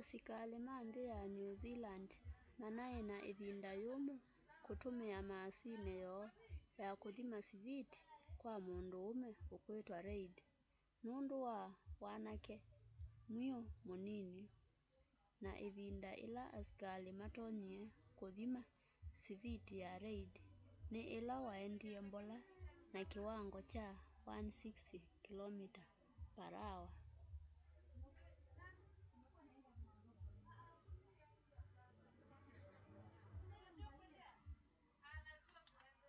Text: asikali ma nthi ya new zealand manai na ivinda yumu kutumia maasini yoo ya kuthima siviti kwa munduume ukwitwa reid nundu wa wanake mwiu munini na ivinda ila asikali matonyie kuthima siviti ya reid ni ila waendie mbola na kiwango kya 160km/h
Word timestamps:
asikali 0.00 0.56
ma 0.66 0.74
nthi 0.86 1.02
ya 1.12 1.18
new 1.36 1.52
zealand 1.62 2.10
manai 2.60 2.98
na 3.10 3.16
ivinda 3.30 3.70
yumu 3.84 4.14
kutumia 4.66 5.18
maasini 5.30 5.92
yoo 6.04 6.26
ya 6.82 6.88
kuthima 7.02 7.38
siviti 7.48 8.00
kwa 8.40 8.54
munduume 8.66 9.28
ukwitwa 9.56 9.98
reid 10.08 10.34
nundu 11.06 11.36
wa 11.48 11.58
wanake 12.04 12.56
mwiu 13.32 13.60
munini 13.88 14.44
na 15.44 15.50
ivinda 15.66 16.10
ila 16.26 16.42
asikali 16.58 17.10
matonyie 17.20 17.80
kuthima 18.18 18.62
siviti 19.22 19.74
ya 19.84 19.92
reid 20.04 20.32
ni 20.92 21.00
ila 21.18 21.34
waendie 21.46 22.00
mbola 22.08 22.36
na 22.92 23.00
kiwango 23.10 23.60
kya 23.70 23.86
160km/h 24.26 25.80